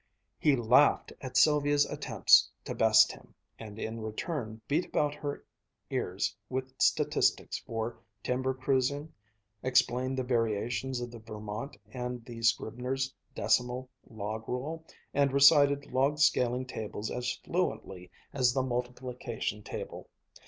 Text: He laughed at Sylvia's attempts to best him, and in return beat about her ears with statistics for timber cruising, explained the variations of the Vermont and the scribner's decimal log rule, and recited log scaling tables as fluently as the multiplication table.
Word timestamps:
He 0.39 0.55
laughed 0.55 1.13
at 1.21 1.37
Sylvia's 1.37 1.85
attempts 1.85 2.49
to 2.65 2.73
best 2.73 3.11
him, 3.11 3.35
and 3.59 3.77
in 3.77 4.01
return 4.01 4.59
beat 4.67 4.83
about 4.83 5.13
her 5.13 5.45
ears 5.91 6.35
with 6.49 6.73
statistics 6.81 7.59
for 7.59 7.99
timber 8.23 8.55
cruising, 8.55 9.13
explained 9.61 10.17
the 10.17 10.23
variations 10.23 11.01
of 11.01 11.11
the 11.11 11.19
Vermont 11.19 11.77
and 11.93 12.25
the 12.25 12.41
scribner's 12.41 13.13
decimal 13.35 13.91
log 14.09 14.49
rule, 14.49 14.87
and 15.13 15.31
recited 15.31 15.85
log 15.91 16.17
scaling 16.17 16.65
tables 16.65 17.11
as 17.11 17.33
fluently 17.45 18.09
as 18.33 18.55
the 18.55 18.63
multiplication 18.63 19.61
table. 19.61 20.09